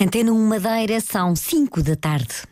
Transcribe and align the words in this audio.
Antena 0.00 0.30
1 0.30 0.46
Madeira, 0.46 1.00
são 1.00 1.34
5 1.34 1.82
da 1.82 1.96
tarde. 1.96 2.44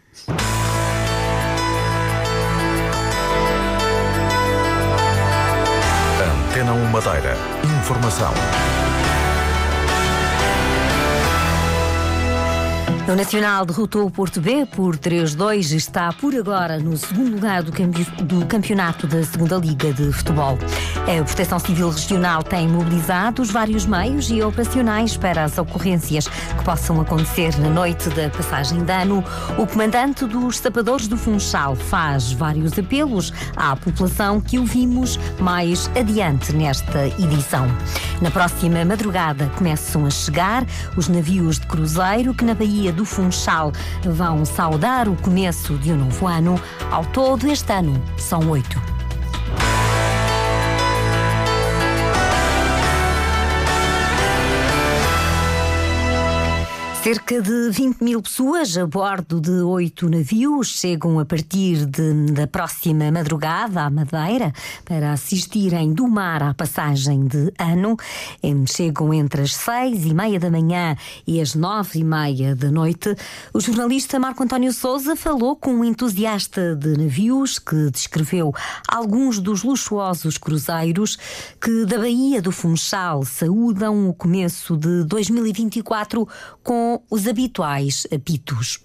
Antena 6.48 6.72
1 6.72 6.84
Madeira. 6.90 7.36
Informação. 7.78 8.32
O 13.08 13.14
Nacional 13.14 13.64
derrotou 13.64 14.04
o 14.04 14.10
Porto 14.10 14.40
B 14.40 14.66
por 14.66 14.96
3-2 14.96 15.70
e 15.70 15.76
está 15.76 16.12
por 16.12 16.34
agora 16.34 16.76
no 16.80 16.96
segundo 16.96 17.36
lugar 17.36 17.62
do, 17.62 18.46
campeonato 18.46 19.06
da 19.06 19.22
Segunda 19.22 19.56
Liga 19.58 19.92
de 19.92 20.10
Futebol. 20.10 20.58
A 21.02 21.22
Proteção 21.22 21.60
Civil 21.60 21.88
Regional 21.88 22.42
tem 22.42 22.66
mobilizado 22.66 23.42
os 23.42 23.50
vários 23.52 23.86
meios 23.86 24.28
e 24.28 24.42
operacionais 24.42 25.16
para 25.16 25.44
as 25.44 25.56
ocorrências 25.56 26.26
que 26.26 26.64
possam 26.64 27.00
acontecer 27.00 27.56
na 27.60 27.70
noite 27.70 28.08
da 28.08 28.28
passagem 28.28 28.82
de 28.82 28.92
ano. 28.92 29.22
O 29.56 29.68
comandante 29.68 30.24
dos 30.24 30.58
Sapadores 30.58 31.06
do 31.06 31.16
Funchal 31.16 31.76
faz 31.76 32.32
vários 32.32 32.76
apelos 32.76 33.32
à 33.54 33.76
população 33.76 34.40
que 34.40 34.58
ouvimos 34.58 35.16
mais 35.38 35.88
adiante 35.96 36.52
nesta 36.52 37.06
edição. 37.06 37.68
Na 38.20 38.32
próxima 38.32 38.84
madrugada 38.84 39.48
começam 39.56 40.06
a 40.06 40.10
chegar 40.10 40.66
os 40.96 41.06
navios 41.06 41.60
de 41.60 41.66
cruzeiro 41.68 42.34
que 42.34 42.44
na 42.44 42.54
Baía 42.54 42.95
do 42.96 43.04
Funchal 43.04 43.70
vão 44.02 44.44
saudar 44.44 45.08
o 45.08 45.14
começo 45.16 45.76
de 45.78 45.92
um 45.92 45.96
novo 45.96 46.26
ano. 46.26 46.60
Ao 46.90 47.04
todo, 47.04 47.46
este 47.46 47.72
ano 47.72 48.02
são 48.16 48.48
oito. 48.50 48.95
Cerca 57.06 57.40
de 57.40 57.70
20 57.70 58.02
mil 58.02 58.20
pessoas 58.20 58.76
a 58.76 58.84
bordo 58.84 59.40
de 59.40 59.62
oito 59.62 60.10
navios 60.10 60.66
chegam 60.66 61.20
a 61.20 61.24
partir 61.24 61.86
de, 61.86 62.32
da 62.32 62.48
próxima 62.48 63.12
madrugada 63.12 63.82
à 63.82 63.88
Madeira 63.88 64.52
para 64.84 65.12
assistirem 65.12 65.92
do 65.92 66.08
mar 66.08 66.42
à 66.42 66.52
passagem 66.52 67.24
de 67.28 67.52
ano. 67.60 67.96
Chegam 68.66 69.14
entre 69.14 69.42
as 69.42 69.54
seis 69.54 70.04
e 70.04 70.12
meia 70.12 70.40
da 70.40 70.50
manhã 70.50 70.96
e 71.24 71.40
as 71.40 71.54
nove 71.54 72.00
e 72.00 72.02
meia 72.02 72.56
da 72.56 72.72
noite. 72.72 73.14
O 73.54 73.60
jornalista 73.60 74.18
Marco 74.18 74.42
António 74.42 74.72
Souza 74.72 75.14
falou 75.14 75.54
com 75.54 75.74
um 75.74 75.84
entusiasta 75.84 76.74
de 76.74 76.98
navios 76.98 77.60
que 77.60 77.88
descreveu 77.88 78.52
alguns 78.88 79.38
dos 79.38 79.62
luxuosos 79.62 80.38
cruzeiros 80.38 81.16
que 81.60 81.84
da 81.84 81.98
Baía 81.98 82.42
do 82.42 82.50
Funchal 82.50 83.24
saúdam 83.24 84.08
o 84.08 84.12
começo 84.12 84.76
de 84.76 85.04
2024 85.04 86.26
com 86.64 86.95
os 87.10 87.26
habituais 87.26 88.06
apitos. 88.12 88.80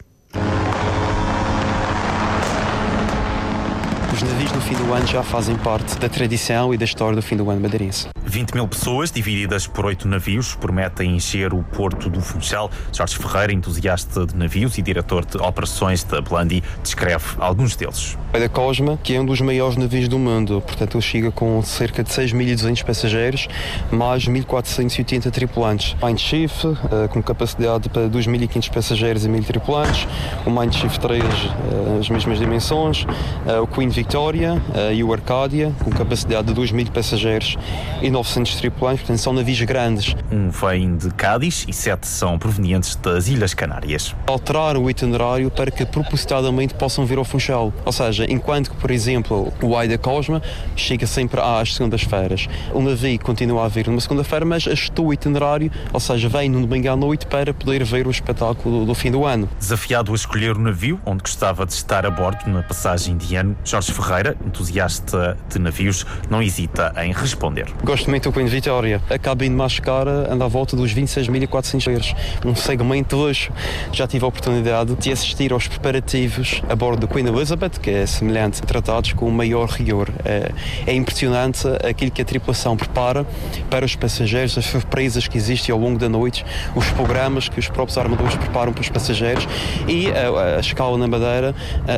Os 4.14 4.22
navios 4.22 4.52
no 4.52 4.62
fim 4.62 4.76
do 4.76 4.94
ano 4.94 5.08
já 5.08 5.24
fazem 5.24 5.56
parte 5.56 5.98
da 5.98 6.10
tradição 6.10 6.74
e 6.74 6.78
da 6.78 6.86
história 6.86 7.16
do 7.16 7.22
fim 7.22 7.36
do 7.38 7.50
ano 7.50 7.62
madeirense. 7.62 8.08
20 8.32 8.54
mil 8.54 8.66
pessoas, 8.66 9.12
divididas 9.12 9.68
por 9.68 9.86
oito 9.86 10.08
navios, 10.08 10.56
prometem 10.56 11.18
encher 11.18 11.54
o 11.54 11.62
porto 11.62 12.10
do 12.10 12.22
Funchal. 12.22 12.72
Jorge 12.94 13.18
Ferreira, 13.18 13.52
entusiasta 13.52 14.26
de 14.26 14.34
navios 14.38 14.78
e 14.78 14.82
diretor 14.82 15.26
de 15.26 15.36
operações 15.36 16.06
da 16.06 16.22
Blandi, 16.22 16.64
descreve 16.82 17.26
alguns 17.40 17.76
deles. 17.76 18.18
É 18.32 18.40
da 18.40 18.48
Cosma, 18.48 18.98
que 19.04 19.14
é 19.14 19.20
um 19.20 19.26
dos 19.26 19.42
maiores 19.42 19.76
navios 19.76 20.08
do 20.08 20.18
mundo. 20.18 20.64
Portanto, 20.66 20.96
ele 20.96 21.02
chega 21.02 21.30
com 21.30 21.62
cerca 21.62 22.02
de 22.02 22.10
6.200 22.10 22.86
passageiros, 22.86 23.50
mais 23.92 24.26
1.480 24.26 25.30
tripulantes. 25.30 25.98
Mindshift, 26.02 26.68
eh, 26.68 27.10
com 27.10 27.22
capacidade 27.22 27.90
para 27.90 28.08
2.500 28.08 28.72
passageiros 28.72 29.26
e 29.26 29.30
1.000 29.30 29.44
tripulantes. 29.44 30.08
O 30.46 30.50
Mindshift 30.50 31.02
3, 31.02 31.22
eh, 31.22 31.98
as 32.00 32.10
mesmas 32.10 32.40
dimensões. 32.40 33.06
Eh, 33.46 33.60
o 33.60 33.68
Queen 33.68 33.90
Victoria 33.90 34.62
e 34.94 35.04
o 35.04 35.12
Arcadia, 35.12 35.74
com 35.84 35.92
capacidade 35.92 36.48
de 36.48 36.54
2.000 36.54 36.90
passageiros 36.92 37.58
e 38.02 38.10
900 38.22 38.56
tripulantes. 38.56 39.02
Portanto, 39.02 39.18
são 39.18 39.34
navios 39.34 39.62
grandes. 39.62 40.16
Um 40.32 40.50
vem 40.50 40.96
de 40.96 41.10
Cádiz 41.12 41.66
e 41.68 41.74
sete 41.74 42.08
são 42.08 42.38
provenientes 42.38 42.96
das 42.96 43.28
Ilhas 43.28 43.54
Canárias. 43.54 44.16
Alterar 44.28 44.78
o 44.78 44.90
itinerário 44.90 45.50
para 45.50 45.72
que 45.72 45.86
propositadamente 45.86 46.74
possam 46.76 47.06
vir 47.06 47.18
ao 47.18 47.26
Funchal. 47.26 47.74
Ou 47.84 47.92
seja, 47.92 48.26
enquanto 48.30 48.70
que, 48.70 48.78
por 48.78 48.92
exemplo, 48.92 49.52
o 49.62 49.76
Aida 49.76 49.98
Cosma 49.98 50.42
chega 50.76 51.08
sempre 51.08 51.42
às 51.42 51.76
segundas-feiras, 51.76 52.48
o 52.74 52.82
navio 52.82 53.20
continua 53.20 53.66
a 53.66 53.68
vir 53.68 53.88
numa 53.88 54.00
segunda-feira, 54.00 54.46
mas 54.46 54.68
ajustou 54.68 55.08
o 55.08 55.14
itinerário, 55.14 55.72
ou 55.92 56.00
seja, 56.00 56.30
vem 56.30 56.50
no 56.50 56.62
domingo 56.62 56.90
à 56.90 56.96
noite 56.96 57.26
para 57.26 57.54
poder 57.54 57.84
ver 57.84 58.08
o 58.08 58.12
espetáculo 58.12 58.82
do, 58.82 58.86
do 58.86 58.96
fim 58.96 59.12
do 59.12 59.26
ano. 59.26 59.50
Desafiado 59.60 60.12
a 60.12 60.16
escolher 60.16 60.56
o 60.56 60.60
navio 60.60 61.00
onde 61.06 61.24
gostava 61.24 61.66
de 61.66 61.74
estar 61.74 62.06
a 62.06 62.12
bordo 62.12 62.48
na 62.48 62.62
passagem 62.62 63.18
de 63.18 63.36
ano, 63.36 63.56
Jorge 63.64 63.92
Ferreira, 63.92 64.38
entusiasta 64.46 65.38
de 65.50 65.60
navios, 65.60 66.06
não 66.30 66.42
hesita 66.42 66.94
em 66.98 67.12
responder. 67.12 67.68
Gosto 67.84 68.01
muito 68.10 68.30
do 68.30 68.34
Queen 68.34 68.46
Vitória. 68.46 69.02
A 69.10 69.18
cabine 69.18 69.56
mais 69.56 69.80
cara 69.80 70.32
anda 70.32 70.46
à 70.46 70.48
volta 70.48 70.76
dos 70.76 70.94
26.400 70.94 71.92
euros. 71.92 72.16
Um 72.46 72.56
segmento 72.56 73.16
luxo. 73.16 73.52
Já 73.92 74.08
tive 74.08 74.26
a 74.26 74.28
oportunidade 74.28 74.96
de 74.96 75.12
assistir 75.12 75.52
aos 75.52 75.68
preparativos 75.68 76.62
a 76.70 76.76
bordo 76.76 77.02
do 77.02 77.08
Queen 77.08 77.28
Elizabeth, 77.28 77.80
que 77.82 77.90
é 77.90 78.06
semelhante, 78.06 78.62
tratados 78.62 79.14
com 79.14 79.28
o 79.28 79.32
maior 79.32 79.70
rigor. 79.70 80.10
É, 80.24 80.52
é 80.88 80.94
impressionante 80.94 81.68
aquilo 81.88 82.12
que 82.12 82.22
a 82.22 82.26
tripulação 82.26 82.78
prepara 82.78 83.26
para 83.70 83.86
os 83.86 83.96
passageiros, 83.96 84.58
as 84.58 84.66
surpresas 84.66 85.28
que 85.28 85.38
existem 85.38 85.74
ao 85.74 85.80
longo 85.80 86.00
da 86.00 86.10
noite, 86.10 86.46
os 86.76 86.90
programas 86.92 87.50
que 87.50 87.60
os 87.60 87.68
próprios 87.68 87.98
armadores 87.98 88.36
preparam 88.36 88.74
para 88.74 88.82
os 88.82 88.90
passageiros 88.90 89.48
e 89.88 90.08
a, 90.12 90.58
a 90.58 90.60
escala 90.60 90.98
na 90.98 91.08
Madeira 91.08 91.54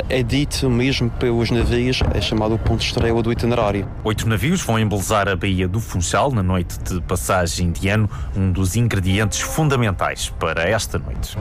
é 0.08 0.22
dito 0.22 0.68
mesmo 0.68 1.10
pelos 1.10 1.50
navios, 1.50 2.00
é 2.12 2.20
chamado 2.20 2.54
o 2.54 2.58
ponto 2.58 2.82
estrela 2.82 3.22
do 3.22 3.30
itinerário. 3.30 3.88
Oito 4.02 4.28
navios 4.28 4.62
vão 4.62 4.78
embelezar 4.78 5.28
a 5.28 5.36
Baía 5.36 5.68
do 5.68 5.80
Funchal 5.94 6.32
na 6.32 6.42
noite 6.42 6.76
de 6.80 7.00
passagem 7.02 7.70
de 7.70 7.88
ano, 7.88 8.10
um 8.34 8.50
dos 8.50 8.74
ingredientes 8.74 9.38
fundamentais 9.38 10.28
para 10.40 10.68
esta 10.68 10.98
noite. 10.98 11.38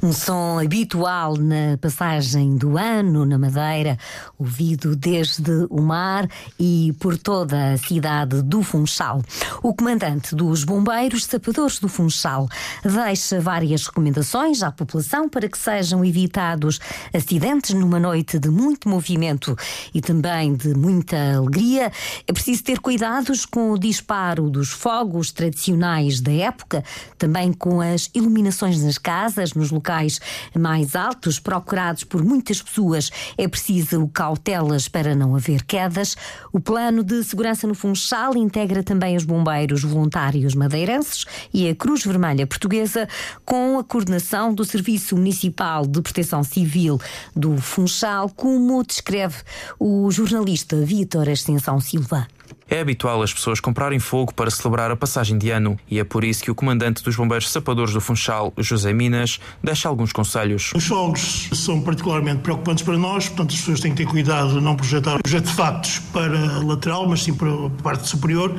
Um 0.00 0.12
som 0.12 0.43
habitual 0.58 1.36
na 1.36 1.76
passagem 1.80 2.56
do 2.56 2.78
ano 2.78 3.24
na 3.24 3.38
Madeira, 3.38 3.98
ouvido 4.38 4.94
desde 4.96 5.66
o 5.70 5.80
mar 5.80 6.28
e 6.58 6.94
por 6.98 7.18
toda 7.18 7.72
a 7.72 7.78
cidade 7.78 8.42
do 8.42 8.62
Funchal. 8.62 9.22
O 9.62 9.74
comandante 9.74 10.34
dos 10.34 10.64
Bombeiros 10.64 11.24
Sapadores 11.24 11.78
do 11.78 11.88
Funchal 11.88 12.48
deixa 12.82 13.40
várias 13.40 13.86
recomendações 13.86 14.62
à 14.62 14.70
população 14.70 15.28
para 15.28 15.48
que 15.48 15.58
sejam 15.58 16.04
evitados 16.04 16.80
acidentes 17.12 17.74
numa 17.74 17.98
noite 17.98 18.38
de 18.38 18.48
muito 18.48 18.88
movimento 18.88 19.56
e 19.92 20.00
também 20.00 20.54
de 20.54 20.74
muita 20.74 21.36
alegria. 21.36 21.90
É 22.26 22.32
preciso 22.32 22.62
ter 22.64 22.80
cuidados 22.80 23.44
com 23.44 23.70
o 23.72 23.78
disparo 23.78 24.50
dos 24.50 24.70
fogos 24.70 25.32
tradicionais 25.32 26.20
da 26.20 26.32
época, 26.32 26.84
também 27.18 27.52
com 27.52 27.80
as 27.80 28.10
iluminações 28.14 28.82
nas 28.82 28.98
casas, 28.98 29.54
nos 29.54 29.70
locais 29.70 30.20
mais 30.58 30.96
altos, 30.96 31.38
procurados 31.38 32.04
por 32.04 32.24
muitas 32.24 32.60
pessoas, 32.60 33.10
é 33.36 33.46
preciso 33.48 34.08
cautelas 34.08 34.88
para 34.88 35.14
não 35.14 35.34
haver 35.34 35.64
quedas. 35.64 36.16
O 36.52 36.60
plano 36.60 37.02
de 37.02 37.22
segurança 37.24 37.66
no 37.66 37.74
Funchal 37.74 38.36
integra 38.36 38.82
também 38.82 39.16
os 39.16 39.24
bombeiros 39.24 39.82
voluntários 39.82 40.54
madeirenses 40.54 41.24
e 41.52 41.68
a 41.68 41.74
Cruz 41.74 42.04
Vermelha 42.04 42.46
Portuguesa, 42.46 43.08
com 43.44 43.78
a 43.78 43.84
coordenação 43.84 44.54
do 44.54 44.64
Serviço 44.64 45.16
Municipal 45.16 45.86
de 45.86 46.00
Proteção 46.00 46.42
Civil 46.42 47.00
do 47.34 47.56
Funchal, 47.56 48.28
como 48.30 48.84
descreve 48.84 49.36
o 49.78 50.10
jornalista 50.10 50.76
Vítor 50.76 51.28
Ascensão 51.28 51.80
Silva. 51.80 52.26
É 52.68 52.80
habitual 52.80 53.22
as 53.22 53.32
pessoas 53.32 53.60
comprarem 53.60 53.98
fogo 53.98 54.32
para 54.32 54.50
celebrar 54.50 54.90
a 54.90 54.96
passagem 54.96 55.36
de 55.36 55.50
ano 55.50 55.78
e 55.90 55.98
é 55.98 56.04
por 56.04 56.24
isso 56.24 56.42
que 56.42 56.50
o 56.50 56.54
comandante 56.54 57.02
dos 57.04 57.14
bombeiros 57.14 57.50
sapadores 57.50 57.92
do 57.92 58.00
Funchal, 58.00 58.52
José 58.56 58.92
Minas, 58.92 59.38
deixa 59.62 59.86
alguns 59.88 60.12
conselhos. 60.12 60.72
Os 60.74 60.86
fogos 60.86 61.50
são 61.52 61.82
particularmente 61.82 62.40
preocupantes 62.40 62.82
para 62.82 62.96
nós, 62.96 63.28
portanto 63.28 63.52
as 63.52 63.60
pessoas 63.60 63.80
têm 63.80 63.90
que 63.90 63.98
ter 63.98 64.10
cuidado 64.10 64.54
de 64.54 64.60
não 64.62 64.76
projetar 64.76 65.18
os 65.24 65.34
artefactos 65.34 65.98
para 66.12 66.58
lateral, 66.62 67.06
mas 67.06 67.22
sim 67.22 67.34
para 67.34 67.48
a 67.52 67.70
parte 67.82 68.08
superior 68.08 68.54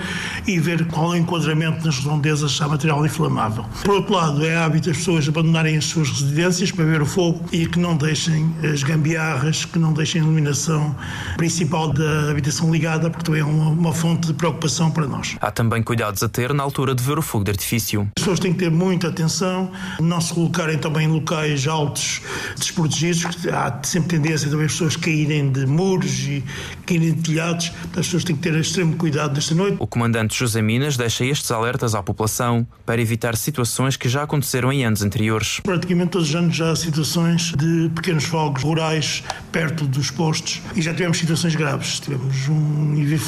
e 0.45 0.59
ver 0.59 0.85
qual 0.87 1.13
é 1.13 1.17
o 1.17 1.21
enquadramento 1.21 1.83
nas 1.83 1.97
redondezas 1.97 2.61
a 2.61 2.67
material 2.67 3.03
inflamável. 3.05 3.65
Por 3.83 3.95
outro 3.95 4.13
lado, 4.13 4.45
é 4.45 4.55
hábito 4.55 4.91
as 4.91 4.97
pessoas 4.97 5.27
abandonarem 5.27 5.77
as 5.77 5.85
suas 5.85 6.11
residências 6.11 6.71
para 6.71 6.85
ver 6.85 7.01
o 7.01 7.05
fogo 7.07 7.43
e 7.51 7.65
que 7.65 7.79
não 7.79 7.97
deixem 7.97 8.53
as 8.71 8.83
gambiarras, 8.83 9.65
que 9.65 9.79
não 9.79 9.93
deixem 9.93 10.21
a 10.21 10.23
iluminação 10.23 10.95
principal 11.37 11.91
da 11.91 12.29
habitação 12.29 12.71
ligada, 12.71 13.09
porque 13.09 13.25
também 13.25 13.41
é 13.41 13.45
uma, 13.45 13.69
uma 13.69 13.93
fonte 14.05 14.27
de 14.27 14.33
preocupação 14.35 14.91
para 14.91 15.07
nós. 15.07 15.35
Há 15.41 15.49
também 15.49 15.81
cuidados 15.81 16.21
a 16.21 16.29
ter 16.29 16.53
na 16.53 16.61
altura 16.61 16.93
de 16.93 17.03
ver 17.03 17.17
o 17.17 17.23
fogo 17.23 17.43
de 17.43 17.49
artifício. 17.49 18.01
As 18.15 18.21
pessoas 18.21 18.39
têm 18.39 18.53
que 18.53 18.59
ter 18.59 18.69
muita 18.69 19.07
atenção, 19.07 19.71
não 19.99 20.21
se 20.21 20.31
colocarem 20.31 20.77
também 20.77 21.07
em 21.07 21.11
locais 21.11 21.65
altos, 21.65 22.21
desprotegidos, 22.55 23.25
há 23.51 23.79
sempre 23.81 24.09
tendência 24.09 24.47
também 24.47 24.67
as 24.67 24.73
pessoas 24.73 24.95
caírem 24.95 25.51
de 25.51 25.65
muros 25.65 26.19
e 26.19 26.43
caírem 26.85 27.13
de 27.13 27.21
telhados, 27.23 27.71
as 27.87 28.05
pessoas 28.05 28.23
têm 28.23 28.35
que 28.35 28.43
ter 28.43 28.53
extremo 28.53 28.95
cuidado 28.95 29.33
nesta 29.33 29.55
noite. 29.55 29.77
O 29.79 29.87
comandante 29.87 30.37
José 30.37 30.61
Minas 30.61 30.97
deixa 30.97 31.25
estes 31.25 31.49
alertas 31.49 31.95
à 31.95 32.03
população 32.03 32.67
para 32.85 33.01
evitar 33.01 33.35
situações 33.35 33.97
que 33.97 34.07
já 34.07 34.21
aconteceram 34.21 34.71
em 34.71 34.85
anos 34.85 35.01
anteriores. 35.01 35.61
Praticamente 35.63 36.11
todos 36.11 36.29
os 36.29 36.35
anos 36.35 36.55
já 36.55 36.69
há 36.69 36.75
situações 36.75 37.53
de 37.57 37.89
pequenos 37.95 38.25
fogos 38.25 38.61
rurais 38.61 39.23
perto 39.51 39.87
dos 39.87 40.11
postos 40.11 40.61
e 40.75 40.81
já 40.83 40.93
tivemos 40.93 41.17
situações 41.17 41.55
graves. 41.55 41.99
Tivemos 41.99 42.47
um 42.49 42.93
indivíduo 42.93 43.17
que 43.17 43.25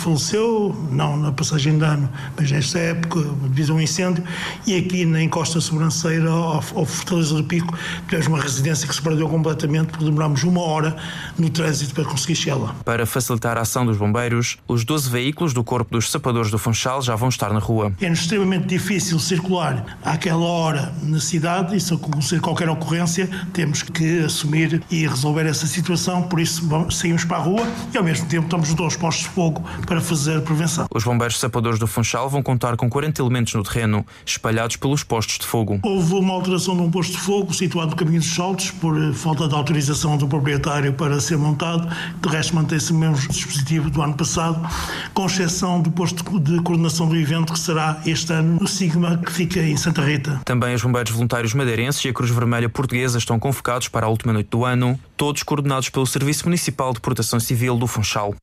faleceu, 0.57 0.75
não 0.91 1.15
na 1.17 1.31
passagem 1.31 1.77
de 1.77 1.85
ano, 1.85 2.09
mas 2.35 2.51
nesta 2.51 2.79
época, 2.79 3.21
devido 3.43 3.73
a 3.73 3.75
um 3.75 3.81
incêndio, 3.81 4.23
e 4.65 4.75
aqui 4.75 5.05
na 5.05 5.21
encosta 5.21 5.61
sobranceira, 5.61 6.29
ao, 6.29 6.63
ao 6.75 6.85
Fortaleza 6.85 7.35
do 7.35 7.43
Pico, 7.43 7.77
tivemos 8.05 8.27
uma 8.27 8.41
residência 8.41 8.87
que 8.87 8.95
se 8.95 9.01
perdeu 9.01 9.29
completamente 9.29 9.87
porque 9.87 10.05
demorámos 10.05 10.43
uma 10.43 10.61
hora 10.61 10.95
no 11.37 11.49
trânsito 11.49 11.93
para 11.93 12.05
conseguir 12.05 12.35
chegar 12.35 12.55
lá. 12.55 12.75
Para 12.83 13.05
facilitar 13.05 13.57
a 13.57 13.61
ação 13.61 13.85
dos 13.85 13.97
bombeiros, 13.97 14.57
os 14.67 14.83
12 14.83 15.09
veículos 15.09 15.53
do 15.53 15.63
Corpo 15.63 15.91
dos 15.91 16.09
Sapadores 16.09 16.49
do 16.49 16.57
Funchal 16.57 17.01
já 17.01 17.15
vão 17.15 17.29
estar 17.29 17.53
na 17.53 17.59
rua. 17.59 17.93
É 18.01 18.11
extremamente 18.11 18.67
difícil 18.67 19.19
circular 19.19 19.97
àquela 20.03 20.45
hora 20.45 20.93
na 21.03 21.19
cidade 21.19 21.75
e 21.75 21.79
se 21.79 21.93
acontecer 21.93 22.39
qualquer 22.39 22.69
ocorrência, 22.69 23.29
temos 23.53 23.83
que 23.83 24.19
assumir 24.19 24.81
e 24.89 25.07
resolver 25.07 25.45
essa 25.45 25.67
situação, 25.67 26.23
por 26.23 26.39
isso 26.39 26.67
saímos 26.89 27.25
para 27.25 27.37
a 27.37 27.41
rua 27.41 27.67
e 27.93 27.97
ao 27.97 28.03
mesmo 28.03 28.27
tempo 28.27 28.45
estamos 28.45 28.73
dois 28.73 28.95
postos 28.95 29.25
de 29.25 29.31
fogo 29.31 29.63
para 29.85 30.01
fazer 30.01 30.41
prevenção. 30.47 30.87
Os 30.93 31.03
bombeiros 31.03 31.39
sapadores 31.39 31.77
do 31.77 31.85
Funchal 31.85 32.29
vão 32.29 32.41
contar 32.41 32.75
com 32.75 32.89
40 32.89 33.21
elementos 33.21 33.53
no 33.53 33.63
terreno, 33.63 34.05
espalhados 34.25 34.75
pelos 34.77 35.03
postos 35.03 35.39
de 35.39 35.45
fogo. 35.45 35.79
Houve 35.83 36.13
uma 36.15 36.33
alteração 36.33 36.75
de 36.75 36.81
um 36.81 36.89
posto 36.89 37.11
de 37.11 37.19
fogo 37.19 37.53
situado 37.53 37.91
no 37.91 37.95
Caminho 37.95 38.19
dos 38.19 38.33
Saltos, 38.33 38.71
por 38.71 38.99
eh, 38.99 39.13
falta 39.13 39.47
de 39.47 39.53
autorização 39.53 40.17
do 40.17 40.27
proprietário 40.27 40.93
para 40.93 41.19
ser 41.19 41.37
montado. 41.37 41.87
De 42.21 42.29
resto, 42.29 42.55
mantém-se 42.55 42.91
o 42.91 42.95
mesmo 42.95 43.27
dispositivo 43.27 43.89
do 43.89 44.01
ano 44.01 44.13
passado, 44.13 44.67
com 45.13 45.25
exceção 45.25 45.81
do 45.81 45.91
posto 45.91 46.23
de 46.39 46.61
coordenação 46.61 47.07
do 47.07 47.15
evento, 47.15 47.53
que 47.53 47.59
será 47.59 48.01
este 48.05 48.31
ano 48.33 48.57
no 48.59 48.67
Sigma, 48.67 49.17
que 49.17 49.31
fica 49.31 49.59
em 49.59 49.75
Santa 49.75 50.01
Rita. 50.01 50.41
Também 50.45 50.73
os 50.73 50.81
bombeiros 50.81 51.11
voluntários 51.11 51.53
madeirenses 51.53 52.03
e 52.05 52.09
a 52.09 52.13
Cruz 52.13 52.31
Vermelha 52.31 52.69
Portuguesa 52.69 53.17
estão 53.17 53.37
convocados 53.39 53.87
para 53.87 54.05
a 54.05 54.09
última 54.09 54.33
noite 54.33 54.49
do 54.49 54.63
ano, 54.63 54.99
todos 55.15 55.43
coordenados 55.43 55.89
pelo 55.89 56.05
Serviço 56.05 56.45
Municipal 56.45 56.93
de 56.93 56.99
Proteção 56.99 57.39
Civil 57.39 57.77
do 57.77 57.87
Funchal. 57.87 58.35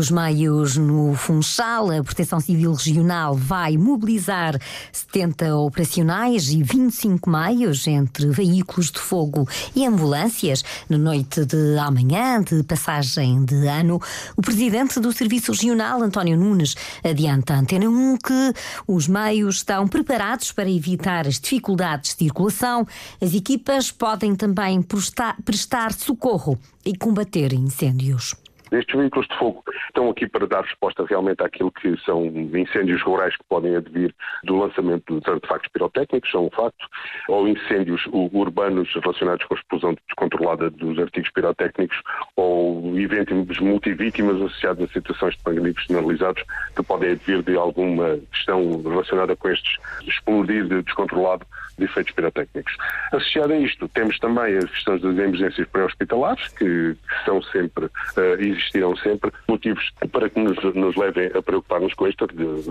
Os 0.00 0.10
meios 0.10 0.78
no 0.78 1.12
Funchal, 1.14 1.90
a 1.90 2.02
Proteção 2.02 2.40
Civil 2.40 2.72
Regional 2.72 3.34
vai 3.34 3.76
mobilizar 3.76 4.58
70 4.90 5.54
operacionais 5.56 6.48
e 6.48 6.62
25 6.62 7.28
meios 7.28 7.86
entre 7.86 8.30
veículos 8.30 8.90
de 8.90 8.98
fogo 8.98 9.46
e 9.76 9.84
ambulâncias 9.86 10.64
na 10.88 10.96
noite 10.96 11.44
de 11.44 11.76
amanhã, 11.76 12.42
de 12.42 12.62
passagem 12.62 13.44
de 13.44 13.66
ano. 13.66 14.00
O 14.34 14.40
presidente 14.40 14.98
do 15.00 15.12
Serviço 15.12 15.52
Regional, 15.52 16.00
António 16.00 16.38
Nunes, 16.38 16.74
adianta 17.04 17.52
à 17.52 17.58
Antena 17.58 17.86
1 17.86 18.16
que 18.16 18.54
os 18.86 19.06
meios 19.06 19.56
estão 19.56 19.86
preparados 19.86 20.50
para 20.50 20.70
evitar 20.70 21.26
as 21.26 21.38
dificuldades 21.38 22.12
de 22.12 22.20
circulação. 22.20 22.86
As 23.20 23.34
equipas 23.34 23.92
podem 23.92 24.34
também 24.34 24.80
prestar, 24.80 25.36
prestar 25.44 25.92
socorro 25.92 26.58
e 26.86 26.96
combater 26.96 27.52
incêndios. 27.52 28.34
Estes 28.72 28.98
veículos 28.98 29.26
de 29.28 29.36
fogo 29.36 29.64
estão 29.86 30.10
aqui 30.10 30.26
para 30.28 30.46
dar 30.46 30.62
resposta 30.62 31.04
realmente 31.04 31.42
àquilo 31.42 31.72
que 31.72 31.96
são 32.04 32.24
incêndios 32.26 33.02
rurais 33.02 33.36
que 33.36 33.44
podem 33.48 33.74
advir 33.76 34.14
do 34.44 34.56
lançamento 34.56 35.20
de 35.20 35.30
artefactos 35.30 35.70
pirotécnicos, 35.72 36.30
são 36.30 36.46
um 36.46 36.50
facto, 36.50 36.86
ou 37.28 37.48
incêndios 37.48 38.06
urbanos 38.12 38.92
relacionados 38.94 39.44
com 39.46 39.54
a 39.54 39.58
explosão 39.58 39.96
descontrolada 40.06 40.70
dos 40.70 40.98
artigos 40.98 41.30
pirotécnicos, 41.30 42.00
ou 42.36 42.98
eventos 42.98 43.58
multivítimas 43.58 44.36
associados 44.36 44.84
a 44.84 44.92
situações 44.92 45.36
de 45.36 45.42
pagamento 45.42 45.80
generalizados 45.82 46.42
que 46.74 46.82
podem 46.82 47.12
advir 47.12 47.42
de 47.42 47.56
alguma 47.56 48.18
questão 48.32 48.82
relacionada 48.82 49.34
com 49.36 49.48
estes 49.48 49.76
explodir 50.06 50.66
descontrolado 50.82 51.46
de 51.78 51.86
efeitos 51.86 52.12
pirotécnicos. 52.12 52.76
Associado 53.12 53.52
a 53.52 53.56
isto, 53.56 53.88
temos 53.88 54.18
também 54.18 54.56
as 54.56 54.70
questões 54.70 55.02
das 55.02 55.16
emergências 55.16 55.66
pré-hospitalares, 55.68 56.48
que 56.48 56.96
são 57.24 57.42
sempre, 57.42 57.86
uh, 57.86 58.40
existirão 58.60 58.96
sempre, 58.96 59.32
motivos 59.48 59.90
para 60.12 60.28
que 60.28 60.38
nos, 60.38 60.56
nos 60.74 60.96
levem 60.96 61.30
a 61.34 61.42
preocupar-nos 61.42 61.94
com 61.94 62.06
isto, 62.06 62.26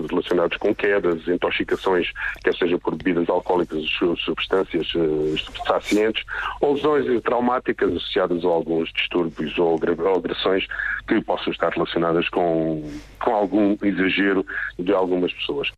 relacionados 0.08 0.56
com 0.56 0.74
quedas, 0.74 1.26
intoxicações, 1.28 2.10
quer 2.42 2.54
seja 2.54 2.78
por 2.78 2.94
bebidas 2.94 3.28
alcoólicas, 3.28 3.84
substâncias 4.24 4.94
uh, 4.94 5.34
estupefacientes, 5.34 6.24
ou 6.60 6.74
lesões 6.74 7.22
traumáticas 7.22 7.90
associadas 7.90 8.44
a 8.44 8.48
alguns 8.48 8.92
distúrbios 8.92 9.58
ou 9.58 9.78
agressões 10.16 10.66
que 11.06 11.20
possam 11.22 11.52
estar 11.52 11.70
relacionadas 11.72 12.28
com, 12.28 12.82
com 13.20 13.34
algum 13.34 13.76
exagero 13.82 14.46
de 14.78 14.92
algumas 14.92 15.32
pessoas. 15.32 15.70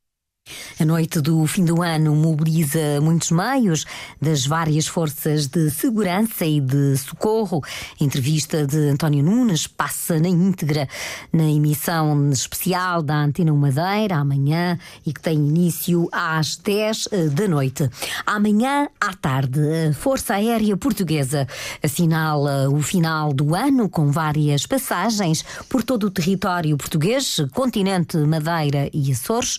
A 0.80 0.84
noite 0.84 1.20
do 1.20 1.46
fim 1.46 1.64
do 1.64 1.80
ano 1.80 2.16
mobiliza 2.16 3.00
muitos 3.00 3.30
meios 3.30 3.84
das 4.20 4.44
várias 4.44 4.88
forças 4.88 5.46
de 5.46 5.70
segurança 5.70 6.44
e 6.44 6.60
de 6.60 6.96
socorro. 6.96 7.62
A 8.00 8.02
entrevista 8.02 8.66
de 8.66 8.88
António 8.88 9.22
Nunes 9.22 9.68
passa 9.68 10.18
na 10.18 10.28
íntegra 10.28 10.88
na 11.32 11.44
emissão 11.44 12.30
especial 12.30 13.00
da 13.00 13.14
Antena 13.14 13.52
Madeira 13.52 14.16
amanhã 14.16 14.76
e 15.06 15.12
que 15.12 15.20
tem 15.20 15.36
início 15.36 16.08
às 16.10 16.56
10 16.56 17.08
eh, 17.12 17.26
da 17.28 17.46
noite. 17.46 17.88
Amanhã 18.26 18.88
à 19.00 19.14
tarde, 19.14 19.60
a 19.88 19.94
Força 19.94 20.34
Aérea 20.34 20.76
Portuguesa 20.76 21.46
assinala 21.80 22.68
o 22.68 22.82
final 22.82 23.32
do 23.32 23.54
ano 23.54 23.88
com 23.88 24.10
várias 24.10 24.66
passagens 24.66 25.44
por 25.68 25.84
todo 25.84 26.08
o 26.08 26.10
território 26.10 26.76
português, 26.76 27.36
continente 27.52 28.16
Madeira 28.16 28.90
e 28.92 29.12
Açores. 29.12 29.58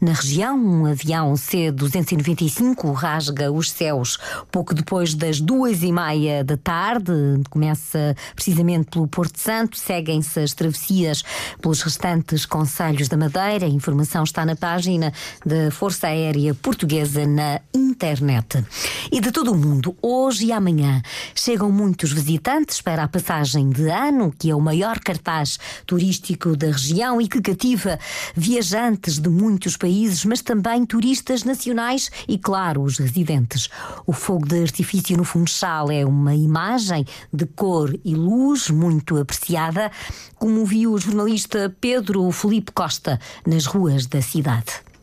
Na 0.00 0.23
região, 0.24 0.58
um 0.58 0.86
avião 0.86 1.36
C-295 1.36 2.92
rasga 2.94 3.52
os 3.52 3.70
céus 3.70 4.18
pouco 4.50 4.74
depois 4.74 5.12
das 5.12 5.38
duas 5.38 5.82
e 5.82 5.92
meia 5.92 6.42
da 6.42 6.56
tarde. 6.56 7.12
Começa 7.50 8.16
precisamente 8.34 8.90
pelo 8.90 9.06
Porto 9.06 9.38
Santo, 9.38 9.76
seguem-se 9.76 10.40
as 10.40 10.54
travessias 10.54 11.22
pelos 11.60 11.82
restantes 11.82 12.46
conselhos 12.46 13.08
da 13.08 13.18
Madeira. 13.18 13.66
A 13.66 13.68
informação 13.68 14.24
está 14.24 14.46
na 14.46 14.56
página 14.56 15.12
da 15.44 15.70
Força 15.70 16.06
Aérea 16.06 16.54
Portuguesa 16.54 17.26
na 17.26 17.60
internet. 17.94 18.64
E 19.10 19.20
de 19.20 19.30
todo 19.30 19.52
o 19.52 19.56
mundo, 19.56 19.96
hoje 20.02 20.46
e 20.46 20.52
amanhã, 20.52 21.00
chegam 21.34 21.70
muitos 21.70 22.12
visitantes 22.12 22.80
para 22.80 23.04
a 23.04 23.08
passagem 23.08 23.70
de 23.70 23.88
ano, 23.88 24.34
que 24.36 24.50
é 24.50 24.54
o 24.54 24.60
maior 24.60 24.98
cartaz 24.98 25.58
turístico 25.86 26.56
da 26.56 26.66
região 26.66 27.20
e 27.20 27.28
que 27.28 27.40
cativa 27.40 27.98
viajantes 28.34 29.18
de 29.18 29.28
muitos 29.28 29.76
países 29.76 30.24
mas 30.24 30.42
também 30.42 30.84
turistas 30.84 31.44
nacionais 31.44 32.10
e, 32.26 32.36
claro, 32.36 32.82
os 32.82 32.98
residentes. 32.98 33.68
O 34.06 34.12
fogo 34.12 34.46
de 34.46 34.60
artifício 34.60 35.16
no 35.16 35.24
Funchal 35.24 35.90
é 35.90 36.04
uma 36.04 36.34
imagem 36.34 37.06
de 37.32 37.46
cor 37.46 37.96
e 38.04 38.14
luz 38.14 38.70
muito 38.70 39.16
apreciada, 39.16 39.90
como 40.36 40.66
viu 40.66 40.92
o 40.92 40.98
jornalista 40.98 41.74
Pedro 41.80 42.30
Felipe 42.32 42.72
Costa 42.72 43.20
nas 43.46 43.66
ruas 43.66 44.06
da 44.06 44.20
cidade. 44.20 44.93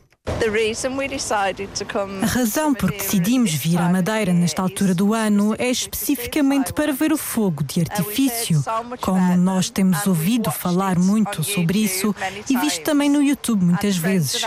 A 2.22 2.26
razão 2.26 2.74
por 2.74 2.92
que 2.92 2.98
decidimos 2.98 3.54
vir 3.54 3.78
à 3.78 3.90
Madeira 3.90 4.34
nesta 4.34 4.62
altura 4.62 4.96
do 4.96 5.14
ano 5.14 5.56
é 5.58 5.70
especificamente 5.70 6.74
para 6.74 6.92
ver 6.94 7.12
o 7.12 7.18
fogo 7.18 7.64
de 7.64 7.82
artifício. 7.82 8.64
Como 9.02 9.38
nós 9.38 9.70
temos 9.70 10.06
ouvido 10.08 10.52
falar 10.52 10.98
muito 10.98 11.44
sobre 11.44 11.80
isso 11.80 12.16
e 12.50 12.58
visto 12.58 12.84
também 12.84 13.10
no 13.10 13.22
YouTube 13.22 13.64
muitas 13.64 13.98
vezes. 13.98 14.42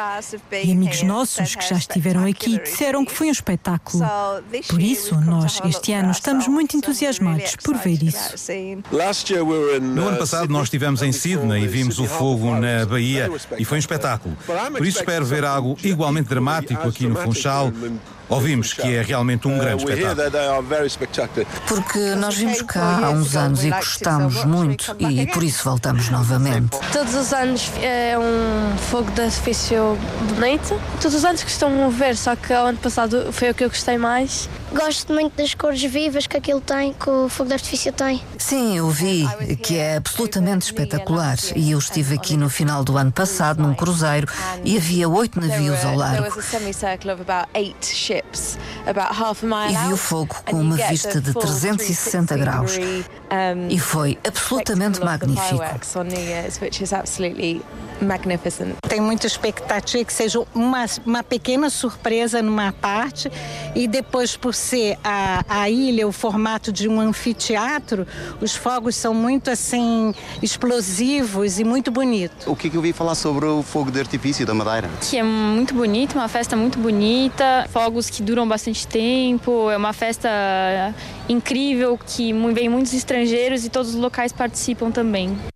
E 0.65 0.73
amigos 0.73 1.03
nossos 1.03 1.55
que 1.55 1.69
já 1.69 1.77
estiveram 1.77 2.25
aqui 2.25 2.59
disseram 2.59 3.05
que 3.05 3.13
foi 3.13 3.29
um 3.29 3.33
espetáculo. 3.33 4.05
Por 4.69 4.81
isso, 4.81 5.21
nós 5.21 5.61
este 5.65 5.93
ano 5.93 6.11
estamos 6.11 6.49
muito 6.49 6.77
entusiasmados 6.77 7.57
por 7.63 7.77
ver 7.77 8.03
isso. 8.03 8.35
No 9.81 10.09
ano 10.09 10.19
passado 10.19 10.49
nós 10.53 10.65
estivemos 10.65 11.03
em 11.03 11.13
Sydney 11.13 11.65
e 11.65 11.69
vimos 11.69 11.99
o 11.99 12.07
fogo 12.07 12.55
na 12.55 12.85
Bahia 12.87 13.31
e 13.59 13.65
foi 13.65 13.79
um 13.79 13.81
espetáculo. 13.81 14.37
Por 14.77 14.87
isso 14.87 14.99
espero 14.99 15.25
ver 15.25 15.45
algo 15.45 15.74
algo 15.75 15.79
igualmente 15.87 16.29
dramático 16.29 16.89
aqui 16.89 17.07
no 17.07 17.17
Funchal. 17.17 17.73
Ouvimos 18.27 18.73
que 18.73 18.95
é 18.95 19.03
realmente 19.03 19.47
um 19.47 19.59
grande 19.59 19.85
espetáculo. 20.87 21.47
Porque 21.69 22.15
nós 22.15 22.35
vimos 22.37 22.63
cá 22.63 23.01
há 23.05 23.11
uns 23.11 23.37
anos 23.37 23.65
e 23.65 23.71
gostamos 23.71 24.45
muito 24.45 24.97
e 24.99 25.27
por 25.27 25.43
isso 25.43 25.63
voltamos 25.65 26.09
novamente. 26.09 26.79
Todos 26.91 27.15
os 27.15 27.33
anos 27.33 27.71
é 27.83 28.17
um 28.19 28.77
fogo 28.79 29.11
de 29.11 29.23
artifício 29.23 29.99
bonito. 30.35 30.81
Todos 31.01 31.15
os 31.19 31.25
anos 31.25 31.45
costumo 31.45 31.91
ver, 31.91 32.17
só 32.17 32.35
que 32.35 32.53
o 32.53 32.67
ano 32.67 32.79
passado 32.79 33.31
foi 33.31 33.51
o 33.51 33.55
que 33.55 33.65
eu 33.65 33.69
gostei 33.69 33.99
mais 33.99 34.49
Gosto 34.75 35.13
muito 35.13 35.37
das 35.37 35.55
cores 35.55 35.83
vivas 35.83 36.27
que 36.27 36.37
aquilo 36.37 36.61
tem, 36.61 36.93
que 36.93 37.09
o 37.09 37.29
fogo 37.29 37.49
de 37.49 37.55
artifício 37.55 37.93
tem. 37.93 38.21
Sim, 38.39 38.77
eu 38.79 38.89
vi, 38.91 39.27
que 39.63 39.79
é 39.79 39.97
absolutamente 39.97 40.67
espetacular. 40.67 41.37
E 41.55 41.71
eu 41.71 41.79
estive 41.79 42.17
aqui 42.17 42.37
no 42.37 42.51
final 42.51 42.83
do 42.85 42.97
ano 42.97 43.13
passado 43.13 43.63
num 43.63 43.75
cruzeiro 43.75 44.27
e 44.65 44.77
havia 44.77 45.09
oito 45.09 45.41
navios 45.41 45.85
ao 45.85 45.95
largo. 45.97 46.27
E 49.71 49.87
vi 49.87 49.93
o 49.93 49.97
fogo 49.97 50.37
com 50.45 50.61
uma 50.61 50.77
vista 50.77 51.21
de 51.21 51.33
360 51.33 52.37
graus. 52.37 52.73
E 53.69 53.79
foi 53.79 54.19
absolutamente 54.27 55.01
magnífico. 55.01 55.63
Tem 58.89 59.01
muita 59.01 59.27
expectativa 59.27 60.05
que 60.05 60.13
seja 60.13 60.45
uma, 60.55 60.85
uma 61.07 61.23
pequena 61.23 61.71
surpresa 61.71 62.43
numa 62.43 62.73
parte 62.73 63.31
e 63.75 63.87
depois 63.89 64.37
por 64.37 64.55
ser 64.65 64.99
a, 65.05 65.45
a 65.47 65.71
ilha 65.71 66.09
o 66.09 66.13
formato 66.13 66.73
de 66.73 66.89
um 66.89 66.99
anfiteatro, 67.01 68.07
os 68.41 68.57
fogos 68.57 68.97
são 68.97 69.13
muito 69.13 69.51
assim 69.51 70.15
explosivos 70.43 71.59
e 71.59 71.65
muito 71.65 71.91
bonitos. 71.91 72.47
O 72.47 72.57
que, 72.57 72.71
que 72.71 72.77
eu 72.77 72.81
ouvi 72.81 72.93
falar 72.93 73.15
sobre 73.15 73.45
o 73.45 73.63
fogo 73.63 73.91
de 73.91 74.01
artifício 74.01 74.47
da 74.47 74.55
Madeira? 74.55 74.89
Que 75.01 75.19
é 75.19 75.23
muito 75.23 75.75
bonito, 75.75 76.15
uma 76.15 76.29
festa 76.29 76.57
muito 76.57 76.79
bonita, 76.79 77.69
fogos 77.71 78.09
que 78.09 78.23
duram 78.23 78.49
bastante 78.49 78.87
tempo, 78.87 79.71
é 79.71 79.77
uma 79.77 79.93
festa 79.93 80.29
incrível 81.29 81.99
que 81.99 82.33
vem 82.53 82.69
muitos 82.69 82.95
estrangeiros 82.95 83.65
e 83.65 83.69
todos 83.69 83.91
os 83.91 83.97
locais 83.97 84.33
participam 84.33 84.91
também. 84.91 85.54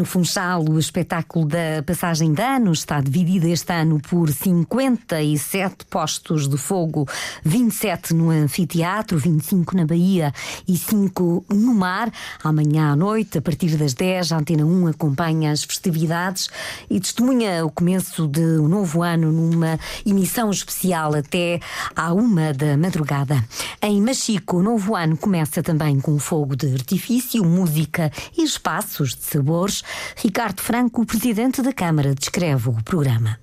No 0.00 0.06
Funchal, 0.06 0.64
o 0.66 0.78
espetáculo 0.78 1.44
da 1.44 1.82
passagem 1.84 2.32
de 2.32 2.40
ano 2.40 2.72
está 2.72 3.02
dividido 3.02 3.46
este 3.46 3.70
ano 3.70 4.00
por 4.00 4.32
57 4.32 5.84
postos 5.90 6.48
de 6.48 6.56
fogo, 6.56 7.06
27 7.44 8.14
no 8.14 8.30
anfiteatro, 8.30 9.18
25 9.18 9.76
na 9.76 9.84
Bahia 9.84 10.32
e 10.66 10.78
5 10.78 11.44
no 11.50 11.74
mar. 11.74 12.10
Amanhã 12.42 12.92
à 12.92 12.96
noite, 12.96 13.36
a 13.36 13.42
partir 13.42 13.76
das 13.76 13.92
10, 13.92 14.32
a 14.32 14.38
Antena 14.38 14.64
1 14.64 14.86
acompanha 14.86 15.52
as 15.52 15.64
festividades 15.64 16.48
e 16.88 16.98
testemunha 16.98 17.62
o 17.66 17.70
começo 17.70 18.26
de 18.26 18.40
um 18.40 18.68
novo 18.68 19.02
ano 19.02 19.30
numa 19.30 19.78
emissão 20.06 20.50
especial 20.50 21.14
até 21.14 21.60
à 21.94 22.14
uma 22.14 22.54
da 22.54 22.74
madrugada. 22.74 23.44
Em 23.82 24.00
Machico, 24.00 24.56
o 24.56 24.62
novo 24.62 24.96
ano 24.96 25.14
começa 25.18 25.62
também 25.62 26.00
com 26.00 26.18
fogo 26.18 26.56
de 26.56 26.72
artifício, 26.72 27.44
música 27.44 28.10
e 28.34 28.42
espaços 28.42 29.14
de 29.14 29.24
sabores. 29.24 29.84
Ricardo 30.16 30.60
Franco, 30.60 31.04
presidente 31.06 31.62
da 31.62 31.72
Câmara, 31.72 32.14
descreve 32.14 32.68
o 32.68 32.82
programa 32.84 33.38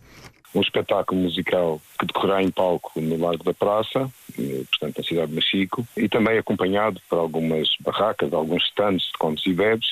um 0.57 0.61
espetáculo 0.61 1.21
musical 1.21 1.81
que 1.99 2.05
decorrerá 2.05 2.41
em 2.41 2.49
palco 2.49 2.91
no 2.99 3.17
Largo 3.17 3.43
da 3.43 3.53
Praça, 3.53 4.09
eh, 4.37 4.63
portanto 4.69 4.97
na 4.97 5.03
cidade 5.03 5.27
de 5.27 5.35
Machico, 5.35 5.87
e 5.95 6.09
também 6.09 6.37
acompanhado 6.37 7.01
por 7.09 7.19
algumas 7.19 7.69
barracas, 7.79 8.33
alguns 8.33 8.63
stands 8.65 9.03
de 9.03 9.17
contos 9.19 9.45
e 9.45 9.53
bebes. 9.53 9.87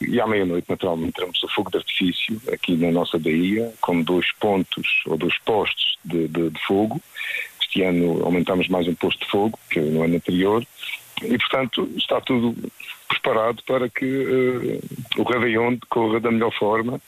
E 0.00 0.20
à 0.20 0.26
meia-noite, 0.26 0.68
naturalmente, 0.68 1.12
teremos 1.12 1.42
o 1.42 1.48
fogo 1.48 1.70
de 1.70 1.78
artifício 1.78 2.40
aqui 2.52 2.76
na 2.76 2.90
nossa 2.90 3.18
Bahia, 3.18 3.72
com 3.80 4.02
dois 4.02 4.26
pontos 4.40 5.02
ou 5.06 5.16
dois 5.16 5.38
postos 5.44 5.98
de, 6.04 6.26
de, 6.28 6.50
de 6.50 6.66
fogo. 6.66 7.00
Este 7.60 7.82
ano 7.82 8.24
aumentamos 8.24 8.68
mais 8.68 8.88
um 8.88 8.94
posto 8.94 9.24
de 9.24 9.30
fogo 9.30 9.58
que 9.70 9.80
no 9.80 10.02
ano 10.02 10.16
anterior. 10.16 10.64
E, 11.22 11.38
portanto, 11.38 11.88
está 11.96 12.20
tudo 12.20 12.54
preparado 13.08 13.62
para 13.66 13.88
que 13.88 14.04
uh, 14.06 15.20
o 15.20 15.22
Réveillon 15.24 15.74
decorra 15.74 16.20
da 16.20 16.30
melhor 16.30 16.52
forma 16.52 17.00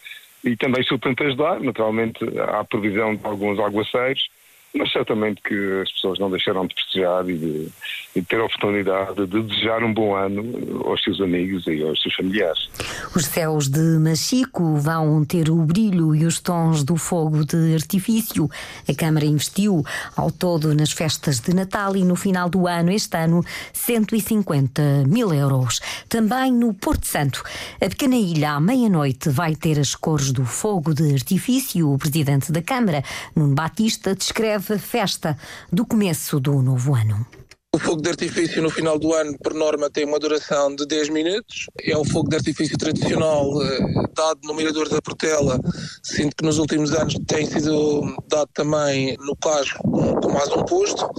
e 0.45 0.57
também 0.57 0.83
se 0.83 0.92
o 0.92 0.99
tenta 0.99 1.25
ajudar. 1.25 1.61
Naturalmente, 1.61 2.19
há 2.38 2.64
previsão 2.64 3.14
de 3.14 3.25
alguns 3.25 3.59
aguaceiros, 3.59 4.28
mas 4.75 4.91
certamente 4.91 5.43
que 5.43 5.83
as 5.83 5.93
pessoas 5.93 6.19
não 6.19 6.31
deixaram 6.31 6.67
de 6.67 6.75
festejar 6.75 7.29
e 7.29 7.37
de, 7.37 7.69
e 8.17 8.21
de 8.21 8.26
ter 8.26 8.41
a 8.41 8.45
oportunidade 8.45 9.26
de 9.26 9.43
desejar 9.43 9.85
um 9.85 9.93
bom 9.93 10.14
ano 10.14 10.83
aos 10.87 11.02
seus 11.02 11.21
amigos 11.21 11.67
e 11.67 11.83
aos 11.83 12.00
seus 12.00 12.14
familiares. 12.14 12.71
Os 13.14 13.26
céus 13.26 13.69
de 13.69 13.99
Machico 13.99 14.76
vão 14.76 15.25
ter 15.25 15.50
o 15.50 15.57
brilho 15.57 16.14
e 16.14 16.25
os 16.25 16.41
tons 16.41 16.85
do 16.85 16.97
fogo 16.97 17.45
de 17.45 17.75
artifício. 17.75 18.49
A 18.88 18.95
Câmara 18.95 19.26
investiu 19.26 19.85
ao 20.17 20.31
todo 20.31 20.75
nas 20.75 20.93
festas 20.93 21.41
de 21.41 21.55
Natal 21.55 21.95
e 21.95 22.05
no 22.05 22.17
final 22.17 22.49
do 22.49 22.67
ano, 22.67 22.91
este 22.91 23.17
ano, 23.17 23.45
150 23.75 25.05
mil 25.07 25.33
euros. 25.35 25.81
Também 26.09 26.50
no 26.52 26.73
Porto 26.73 27.07
Santo, 27.07 27.43
a 27.81 27.88
pequena 27.88 28.17
ilha 28.17 28.52
à 28.52 28.61
meia-noite 28.61 29.29
vai 29.29 29.55
ter 29.55 29.79
as 29.79 29.95
cores 29.95 30.33
do 30.33 30.47
fogo 30.47 30.95
de 30.95 31.12
artifício. 31.12 31.93
O 31.93 31.99
presidente 31.99 32.50
da 32.50 32.62
Câmara, 32.62 33.02
Nuno 33.37 33.55
Batista, 33.55 34.14
descreve 34.14 34.62
festa 34.62 35.37
do 35.71 35.85
começo 35.85 36.40
do 36.40 36.62
novo 36.62 36.95
ano. 36.95 37.26
O 37.75 37.78
fogo 37.78 38.02
de 38.02 38.11
artifício 38.11 38.61
no 38.61 38.69
final 38.69 38.99
do 38.99 39.14
ano, 39.14 39.35
por 39.42 39.54
norma, 39.54 39.88
tem 39.88 40.04
uma 40.04 40.19
duração 40.19 40.76
de 40.76 40.85
10 40.85 41.09
minutos. 41.09 41.71
É 41.83 41.97
o 41.97 42.04
fogo 42.04 42.28
de 42.28 42.37
artifício 42.37 42.76
tradicional 42.76 43.50
eh, 43.62 43.78
dado 44.14 44.40
no 44.45 44.52
Mirador 44.52 44.90
da 44.90 45.00
Portela, 45.00 45.59
sendo 46.02 46.37
que 46.37 46.45
nos 46.45 46.59
últimos 46.59 46.92
anos 46.92 47.14
tem 47.26 47.47
sido 47.47 48.14
dado 48.28 48.50
também 48.52 49.16
no 49.21 49.35
Casco 49.37 49.81
com 50.21 50.33
mais 50.33 50.50
um 50.50 50.62
posto, 50.66 51.11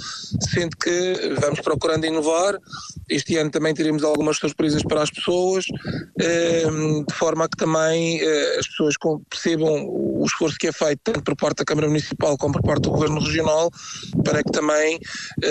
sendo 0.53 0.77
que 0.77 1.33
vamos 1.39 1.59
procurando 1.59 2.05
inovar. 2.05 2.55
Este 3.13 3.37
ano 3.37 3.49
também 3.49 3.73
teremos 3.73 4.03
algumas 4.03 4.37
surpresas 4.37 4.83
para 4.83 5.03
as 5.03 5.09
pessoas, 5.09 5.65
eh, 6.19 6.65
de 7.07 7.13
forma 7.13 7.45
a 7.45 7.49
que 7.49 7.57
também 7.57 8.19
eh, 8.21 8.57
as 8.59 8.67
pessoas 8.67 8.95
percebam 9.29 9.85
o 9.87 10.23
esforço 10.25 10.57
que 10.57 10.67
é 10.67 10.71
feito 10.71 10.99
tanto 11.03 11.23
por 11.23 11.35
parte 11.35 11.57
da 11.57 11.65
Câmara 11.65 11.87
Municipal 11.87 12.37
como 12.37 12.53
por 12.53 12.63
parte 12.63 12.83
do 12.83 12.91
Governo 12.91 13.19
Regional, 13.19 13.69
para 14.23 14.43
que 14.43 14.51
também, 14.51 14.99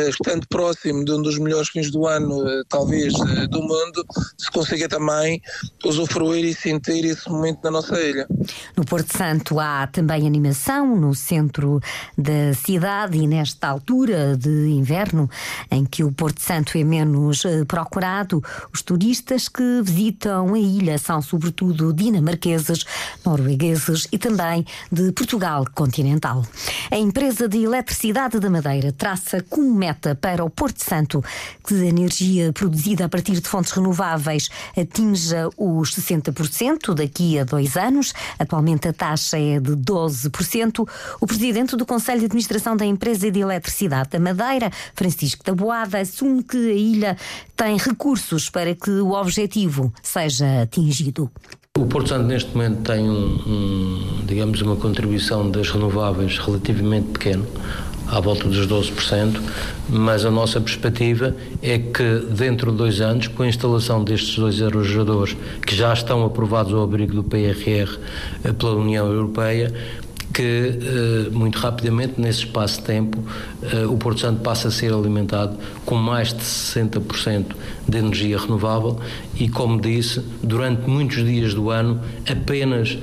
estando 0.09 0.47
próximo 0.49 1.04
de 1.04 1.12
um 1.12 1.23
dos 1.23 1.38
melhores 1.38 1.69
fins 1.69 1.90
do 1.90 2.07
ano, 2.07 2.49
eh, 2.49 2.62
talvez, 2.69 3.12
eh, 3.14 3.47
do 3.47 3.61
mundo, 3.61 4.04
se 4.38 4.50
consiga 4.50 4.88
também 4.88 5.40
usufruir 5.85 6.45
e 6.45 6.54
sentir 6.54 7.04
esse 7.04 7.28
momento 7.28 7.61
na 7.64 7.71
nossa 7.71 8.00
ilha. 8.00 8.26
No 8.76 8.85
Porto 8.85 9.16
Santo 9.16 9.59
há 9.61 9.87
também 9.87 10.26
animação 10.26 10.97
no 10.97 11.14
centro 11.14 11.81
da 12.16 12.54
cidade 12.54 13.19
e 13.19 13.26
nesta 13.26 13.69
altura 13.69 14.37
de 14.37 14.69
inverno, 14.69 15.28
em 15.71 15.85
que 15.85 16.02
o 16.04 16.12
Porto 16.12 16.40
Santo 16.40 16.76
é 16.76 16.85
menos 16.85 17.45
eh, 17.45 17.52
procurado, 17.67 18.43
os 18.73 18.83
turistas 18.83 19.49
que 19.49 19.83
visitam 19.83 20.55
a 20.55 20.59
ilha 20.59 20.99
são 20.99 21.23
sobretudo 21.23 21.93
dinamarqueses, 21.93 22.85
noruegueses 23.25 24.07
e 24.11 24.19
também 24.19 24.65
de 24.91 25.13
Portugal 25.13 25.65
continental. 25.75 26.45
A 26.91 26.97
empresa 26.97 27.49
de 27.49 27.63
eletricidade 27.63 28.39
da 28.39 28.51
Madeira 28.51 28.93
traça 28.93 29.43
como 29.49 29.75
meta 29.75 30.15
para 30.15 30.45
o 30.45 30.51
Porto 30.51 30.83
Santo 30.85 31.23
que 31.67 31.75
a 31.75 31.87
energia 31.87 32.53
produzida 32.53 33.05
a 33.05 33.09
partir 33.09 33.41
de 33.41 33.49
fontes 33.49 33.73
renováveis 33.73 34.49
atinja 34.77 35.49
os 35.57 35.95
60% 35.95 36.95
daqui 36.95 37.39
a 37.39 37.45
dois 37.45 37.77
anos. 37.77 38.13
Atualmente 38.39 38.89
a 38.89 38.93
taxa 38.93 39.39
é 39.39 39.61
de 39.61 39.73
12%. 39.73 40.89
O 41.21 41.27
presidente 41.27 41.77
do 41.77 41.87
Conselho 41.87 42.21
de 42.21 42.27
Administração 42.27 42.77
da 42.77 42.85
Empresa 42.85 43.31
de 43.31 43.41
Eletricidade 43.41 44.11
da 44.11 44.21
Madeira, 44.21 44.71
Francisco 44.95 45.45
da 45.45 45.55
Boada, 45.55 45.99
assume 45.99 46.43
que 46.43 46.57
a 46.57 46.75
ilha 46.75 47.17
tem 47.57 47.77
recursos 47.77 48.51
para 48.51 48.75
que 48.75 48.91
o 48.91 49.12
objetivo 49.12 49.93
seja 50.03 50.62
atingido. 50.62 51.31
O 51.79 51.87
Porto 51.87 52.11
Santo 52.11 52.27
neste 52.27 52.55
momento 52.55 52.83
tem 52.83 53.09
um, 53.09 53.35
um, 53.47 54.21
digamos 54.27 54.61
uma 54.61 54.77
contribuição 54.77 55.51
das 55.51 55.71
renováveis 55.71 56.39
relativamente 56.39 57.09
pequeno 57.12 57.47
à 58.12 58.21
volta 58.21 58.47
dos 58.47 58.67
12%, 58.67 59.41
mas 59.89 60.27
a 60.27 60.31
nossa 60.31 60.61
perspectiva 60.61 61.35
é 61.62 61.79
que 61.79 62.27
dentro 62.31 62.71
de 62.71 62.77
dois 62.77 63.01
anos, 63.01 63.27
com 63.29 63.43
a 63.43 63.49
instalação 63.49 64.05
destes 64.05 64.37
dois 64.37 64.61
aerogeradores 64.61 65.35
que 65.67 65.75
já 65.75 65.95
estão 65.95 66.23
aprovados 66.25 66.75
ao 66.75 66.83
abrigo 66.83 67.15
do 67.15 67.25
PRR 67.25 67.99
eh, 68.45 68.53
pela 68.53 68.75
União 68.75 69.11
Europeia, 69.11 69.73
que 70.33 70.43
eh, 70.43 71.31
muito 71.31 71.59
rapidamente, 71.59 72.21
nesse 72.21 72.41
espaço 72.41 72.81
de 72.81 72.87
tempo, 72.87 73.19
eh, 73.62 73.87
o 73.87 73.97
Porto 73.97 74.21
Santo 74.21 74.41
passa 74.41 74.69
a 74.69 74.71
ser 74.71 74.93
alimentado 74.93 75.57
com 75.85 75.95
mais 75.95 76.33
de 76.33 76.43
60% 76.43 77.55
de 77.89 77.99
energia 77.99 78.39
renovável 78.39 78.99
e, 79.39 79.49
como 79.49 79.81
disse, 79.81 80.21
durante 80.43 80.89
muitos 80.89 81.25
dias 81.25 81.55
do 81.55 81.71
ano, 81.71 82.01
apenas 82.29 82.99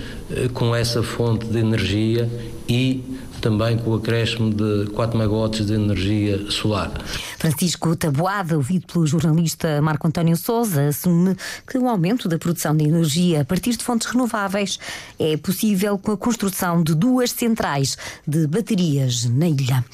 com 0.53 0.75
essa 0.75 1.01
fonte 1.01 1.45
de 1.47 1.57
energia 1.57 2.29
e 2.67 3.03
também 3.41 3.77
com 3.77 3.91
o 3.91 3.95
acréscimo 3.95 4.53
de 4.53 4.87
4 4.91 5.17
megawatts 5.17 5.65
de 5.65 5.73
energia 5.73 6.51
solar. 6.51 6.91
Francisco 7.39 7.95
Taboada, 7.95 8.57
ouvido 8.57 8.85
pelo 8.85 9.07
jornalista 9.07 9.81
Marco 9.81 10.05
António 10.05 10.35
Souza, 10.35 10.89
assume 10.89 11.37
que 11.65 11.77
o 11.77 11.87
aumento 11.87 12.27
da 12.27 12.37
produção 12.37 12.75
de 12.75 12.83
energia 12.83 13.41
a 13.41 13.45
partir 13.45 13.77
de 13.77 13.83
fontes 13.83 14.07
renováveis 14.07 14.77
é 15.17 15.37
possível 15.37 15.97
com 15.97 16.11
a 16.11 16.17
construção 16.17 16.83
de 16.83 16.93
duas 16.93 17.31
centrais 17.31 17.97
de 18.27 18.45
baterias 18.45 19.23
na 19.23 19.47
ilha. 19.47 19.85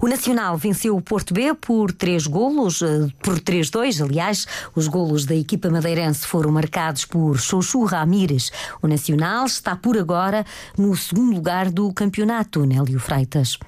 O 0.00 0.08
Nacional 0.08 0.56
venceu 0.56 0.96
o 0.96 1.02
Porto 1.02 1.34
B 1.34 1.52
por 1.52 1.92
três 1.92 2.26
golos, 2.26 2.80
eh, 2.80 3.06
por 3.22 3.38
3-2, 3.38 4.02
aliás. 4.02 4.46
Os 4.74 4.88
golos 4.88 5.26
da 5.26 5.34
equipa 5.34 5.68
madeirense 5.68 6.26
foram 6.26 6.50
marcados 6.50 7.04
por 7.04 7.38
Xoxu 7.38 7.84
Ramírez. 7.84 8.50
O 8.80 8.88
Nacional 8.88 9.44
está 9.44 9.76
por 9.76 9.98
agora 9.98 10.42
no 10.78 10.96
segundo 10.96 11.34
lugar 11.34 11.70
do 11.70 11.92
campeonato, 11.92 12.64
Nélio 12.64 12.98
Freitas. 12.98 13.58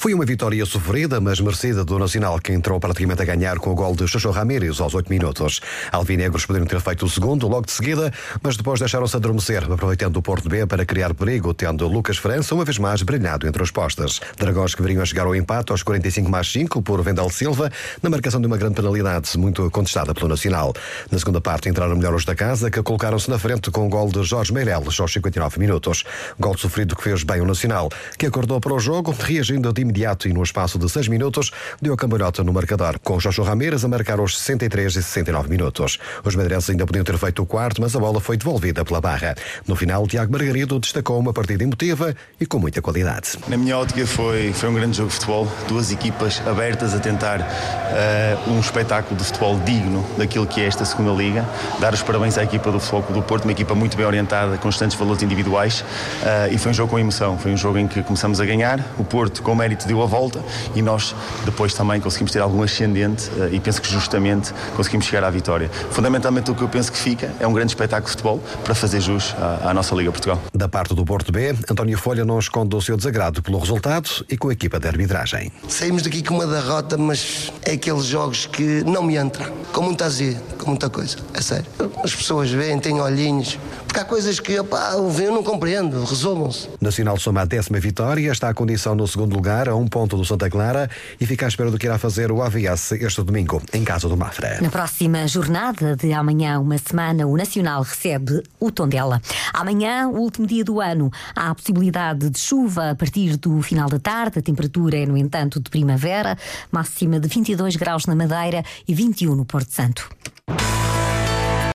Foi 0.00 0.14
uma 0.14 0.24
vitória 0.24 0.64
sofrida, 0.64 1.20
mas 1.20 1.40
merecida 1.40 1.84
do 1.84 1.98
Nacional, 1.98 2.38
que 2.38 2.52
entrou 2.52 2.78
praticamente 2.78 3.20
a 3.20 3.24
ganhar 3.24 3.58
com 3.58 3.70
o 3.70 3.74
gol 3.74 3.96
de 3.96 4.06
Xoxo 4.06 4.30
Ramírez 4.30 4.80
aos 4.80 4.94
8 4.94 5.10
minutos. 5.10 5.60
Alvinegros 5.90 6.46
poderiam 6.46 6.68
ter 6.68 6.80
feito 6.80 7.04
o 7.04 7.10
segundo 7.10 7.48
logo 7.48 7.66
de 7.66 7.72
seguida, 7.72 8.12
mas 8.40 8.56
depois 8.56 8.78
deixaram-se 8.78 9.16
adormecer, 9.16 9.64
aproveitando 9.64 10.16
o 10.18 10.22
Porto 10.22 10.48
B 10.48 10.64
para 10.66 10.86
criar 10.86 11.12
perigo, 11.14 11.52
tendo 11.52 11.88
Lucas 11.88 12.16
França 12.16 12.54
uma 12.54 12.64
vez 12.64 12.78
mais 12.78 13.02
brilhado 13.02 13.48
entre 13.48 13.60
os 13.60 13.72
postas. 13.72 14.20
Dragões 14.36 14.72
que 14.72 14.82
viriam 14.82 15.02
a 15.02 15.04
chegar 15.04 15.26
ao 15.26 15.34
empate 15.34 15.72
aos 15.72 15.82
45 15.82 16.30
mais 16.30 16.46
5 16.52 16.80
por 16.80 17.02
Vendel 17.02 17.28
Silva, 17.28 17.68
na 18.00 18.08
marcação 18.08 18.40
de 18.40 18.46
uma 18.46 18.56
grande 18.56 18.76
penalidade, 18.76 19.36
muito 19.36 19.68
contestada 19.72 20.14
pelo 20.14 20.28
Nacional. 20.28 20.72
Na 21.10 21.18
segunda 21.18 21.40
parte 21.40 21.68
entraram 21.68 21.96
melhor 21.96 22.14
os 22.14 22.24
da 22.24 22.36
casa, 22.36 22.70
que 22.70 22.80
colocaram-se 22.84 23.28
na 23.28 23.38
frente 23.38 23.68
com 23.72 23.84
o 23.84 23.88
gol 23.88 24.12
de 24.12 24.22
Jorge 24.22 24.54
Meireles 24.54 25.00
aos 25.00 25.12
59 25.12 25.58
minutos. 25.58 26.04
Gol 26.38 26.56
sofrido 26.56 26.94
que 26.94 27.02
fez 27.02 27.24
bem 27.24 27.40
o 27.40 27.44
Nacional, 27.44 27.88
que 28.16 28.26
acordou 28.26 28.60
para 28.60 28.72
o 28.72 28.78
jogo, 28.78 29.12
reagindo 29.18 29.72
de 29.72 29.87
imediato 29.88 30.28
e 30.28 30.32
no 30.32 30.42
espaço 30.42 30.78
de 30.78 30.88
6 30.88 31.08
minutos 31.08 31.50
deu 31.82 31.92
a 31.92 31.96
cambalhota 31.96 32.44
no 32.44 32.52
marcador, 32.52 32.98
com 33.02 33.18
Joshua 33.18 33.46
Ramírez 33.46 33.84
a 33.84 33.88
marcar 33.88 34.20
aos 34.20 34.38
63 34.38 34.92
e 34.96 35.02
69 35.02 35.48
minutos. 35.48 35.98
Os 36.24 36.36
madeirenses 36.36 36.70
ainda 36.70 36.86
podiam 36.86 37.04
ter 37.04 37.18
feito 37.18 37.42
o 37.42 37.46
quarto, 37.46 37.80
mas 37.80 37.96
a 37.96 37.98
bola 37.98 38.20
foi 38.20 38.36
devolvida 38.36 38.84
pela 38.84 39.00
barra. 39.00 39.34
No 39.66 39.74
final, 39.74 40.06
Tiago 40.06 40.30
Margarido 40.30 40.78
destacou 40.78 41.18
uma 41.18 41.32
partida 41.32 41.64
emotiva 41.64 42.14
e 42.40 42.46
com 42.46 42.58
muita 42.58 42.80
qualidade. 42.80 43.32
Na 43.48 43.56
minha 43.56 43.76
ótica 43.76 44.06
foi, 44.06 44.52
foi 44.52 44.68
um 44.68 44.74
grande 44.74 44.96
jogo 44.96 45.08
de 45.08 45.14
futebol, 45.14 45.48
duas 45.66 45.90
equipas 45.90 46.40
abertas 46.46 46.94
a 46.94 47.00
tentar 47.00 47.40
uh, 47.40 48.50
um 48.50 48.60
espetáculo 48.60 49.16
de 49.16 49.24
futebol 49.24 49.58
digno 49.60 50.06
daquilo 50.16 50.46
que 50.46 50.60
é 50.60 50.66
esta 50.66 50.84
segunda 50.84 51.10
liga. 51.10 51.44
Dar 51.80 51.92
os 51.92 52.02
parabéns 52.02 52.38
à 52.38 52.44
equipa 52.44 52.70
do 52.70 52.78
Futebol 52.78 53.12
do 53.12 53.22
Porto, 53.22 53.44
uma 53.44 53.52
equipa 53.52 53.74
muito 53.74 53.96
bem 53.96 54.06
orientada, 54.06 54.56
com 54.56 54.68
constantes 54.68 54.98
valores 54.98 55.22
individuais 55.22 55.80
uh, 55.80 56.52
e 56.52 56.58
foi 56.58 56.70
um 56.70 56.74
jogo 56.74 56.90
com 56.90 56.98
emoção, 56.98 57.38
foi 57.38 57.52
um 57.52 57.56
jogo 57.56 57.78
em 57.78 57.88
que 57.88 58.02
começamos 58.02 58.38
a 58.38 58.44
ganhar, 58.44 58.78
o 58.98 59.04
Porto 59.04 59.42
com 59.42 59.54
mérito 59.54 59.77
deu 59.86 60.02
a 60.02 60.06
volta 60.06 60.42
e 60.74 60.82
nós 60.82 61.14
depois 61.44 61.74
também 61.74 62.00
conseguimos 62.00 62.32
ter 62.32 62.40
algum 62.40 62.62
ascendente 62.62 63.28
uh, 63.30 63.52
e 63.52 63.60
penso 63.60 63.80
que 63.80 63.90
justamente 63.90 64.52
conseguimos 64.76 65.06
chegar 65.06 65.24
à 65.24 65.30
vitória. 65.30 65.70
Fundamentalmente 65.90 66.50
o 66.50 66.54
que 66.54 66.62
eu 66.62 66.68
penso 66.68 66.90
que 66.90 66.98
fica 66.98 67.32
é 67.38 67.46
um 67.46 67.52
grande 67.52 67.72
espetáculo 67.72 68.06
de 68.06 68.10
futebol 68.10 68.42
para 68.64 68.74
fazer 68.74 69.00
jus 69.00 69.34
à, 69.38 69.70
à 69.70 69.74
nossa 69.74 69.94
Liga 69.94 70.10
Portugal. 70.10 70.40
Da 70.54 70.68
parte 70.68 70.94
do 70.94 71.04
Porto 71.04 71.30
B, 71.32 71.54
António 71.70 71.98
Folha 71.98 72.24
não 72.24 72.38
esconde 72.38 72.74
o 72.74 72.80
seu 72.80 72.96
desagrado 72.96 73.42
pelo 73.42 73.58
resultado 73.58 74.08
e 74.28 74.36
com 74.36 74.48
a 74.48 74.52
equipa 74.52 74.78
de 74.78 74.88
arbitragem. 74.88 75.52
Saímos 75.68 76.02
daqui 76.02 76.22
com 76.22 76.34
uma 76.34 76.46
derrota, 76.46 76.96
mas 76.96 77.52
é 77.64 77.72
aqueles 77.72 78.04
jogos 78.04 78.46
que 78.46 78.82
não 78.84 79.02
me 79.02 79.16
entram, 79.16 79.52
com 79.72 79.82
muita 79.82 80.06
azia, 80.06 80.40
com 80.58 80.70
muita 80.70 80.88
coisa, 80.88 81.18
é 81.34 81.40
sério. 81.40 81.66
As 82.02 82.14
pessoas 82.14 82.50
veem, 82.50 82.78
têm 82.78 83.00
olhinhos, 83.00 83.58
porque 83.86 84.00
há 84.00 84.04
coisas 84.04 84.40
que 84.40 84.58
opá, 84.58 84.92
eu 84.92 85.32
não 85.32 85.42
compreendo, 85.42 86.04
resolvam-se. 86.04 86.68
Nacional 86.80 87.18
soma 87.18 87.42
a 87.42 87.44
décima 87.44 87.78
vitória, 87.80 88.30
está 88.30 88.48
a 88.48 88.54
condição 88.54 88.94
no 88.94 89.06
segundo 89.06 89.34
lugar, 89.34 89.67
a 89.68 89.76
um 89.76 89.86
ponto 89.86 90.16
do 90.16 90.24
Santa 90.24 90.48
Clara 90.50 90.90
e 91.20 91.26
fica 91.26 91.46
à 91.46 91.48
espera 91.48 91.70
do 91.70 91.78
que 91.78 91.86
irá 91.86 91.98
fazer 91.98 92.32
o 92.32 92.42
AVS 92.42 92.92
este 92.92 93.22
domingo, 93.22 93.62
em 93.72 93.84
casa 93.84 94.08
do 94.08 94.16
Mafra. 94.16 94.60
Na 94.60 94.70
próxima 94.70 95.26
jornada 95.26 95.96
de 95.96 96.12
amanhã, 96.12 96.58
uma 96.58 96.78
semana, 96.78 97.26
o 97.26 97.36
Nacional 97.36 97.82
recebe 97.82 98.42
o 98.58 98.70
Tondela. 98.70 99.20
Amanhã, 99.52 100.08
o 100.08 100.18
último 100.18 100.46
dia 100.46 100.64
do 100.64 100.80
ano, 100.80 101.10
há 101.34 101.50
a 101.50 101.54
possibilidade 101.54 102.30
de 102.30 102.38
chuva 102.38 102.90
a 102.90 102.94
partir 102.94 103.36
do 103.36 103.60
final 103.62 103.88
da 103.88 103.98
tarde. 103.98 104.38
A 104.38 104.42
temperatura 104.42 104.96
é, 104.96 105.06
no 105.06 105.16
entanto, 105.16 105.60
de 105.60 105.70
primavera, 105.70 106.36
máxima 106.70 107.20
de 107.20 107.28
22 107.28 107.76
graus 107.76 108.06
na 108.06 108.14
Madeira 108.14 108.64
e 108.86 108.94
21 108.94 109.34
no 109.34 109.44
Porto 109.44 109.70
Santo. 109.70 110.08